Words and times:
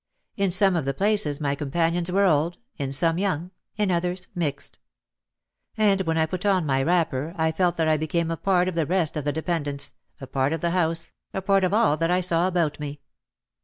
In 0.35 0.49
some 0.49 0.75
of 0.75 0.85
the 0.85 0.95
places 0.95 1.39
my 1.39 1.53
companions 1.53 2.11
were 2.11 2.25
old, 2.25 2.57
in 2.75 2.91
some 2.91 3.19
young, 3.19 3.51
in 3.77 3.91
others 3.91 4.27
mixed. 4.33 4.79
And 5.77 6.01
when 6.01 6.17
I 6.17 6.25
put 6.25 6.43
on 6.43 6.65
my 6.65 6.81
wrapper 6.81 7.35
I 7.37 7.51
felt 7.51 7.77
that 7.77 7.87
I 7.87 7.97
became 7.97 8.31
a 8.31 8.35
part 8.37 8.67
of 8.67 8.73
the 8.73 8.87
rest 8.87 9.15
of 9.15 9.25
the 9.25 9.31
dependents, 9.31 9.93
a 10.19 10.25
part 10.25 10.53
of 10.53 10.61
the 10.61 10.71
house, 10.71 11.11
a 11.35 11.41
part 11.43 11.63
of 11.63 11.71
all 11.71 11.97
that 11.97 12.09
I 12.09 12.19
saw 12.19 12.47
about 12.47 12.79
me. 12.79 12.99